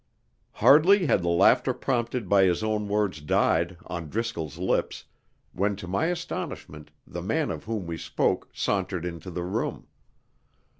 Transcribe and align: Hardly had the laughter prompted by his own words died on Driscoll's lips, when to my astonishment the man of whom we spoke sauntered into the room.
Hardly 0.53 1.05
had 1.05 1.21
the 1.21 1.29
laughter 1.29 1.75
prompted 1.75 2.27
by 2.27 2.45
his 2.45 2.63
own 2.63 2.87
words 2.87 3.21
died 3.21 3.77
on 3.85 4.09
Driscoll's 4.09 4.57
lips, 4.57 5.05
when 5.53 5.75
to 5.75 5.87
my 5.87 6.05
astonishment 6.07 6.89
the 7.05 7.21
man 7.21 7.51
of 7.51 7.65
whom 7.65 7.85
we 7.85 7.97
spoke 7.99 8.49
sauntered 8.51 9.05
into 9.05 9.29
the 9.29 9.43
room. 9.43 9.85